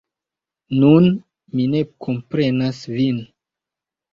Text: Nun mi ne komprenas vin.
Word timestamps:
Nun 0.83 1.09
mi 1.59 1.67
ne 1.75 1.83
komprenas 2.07 2.81
vin. 2.97 3.21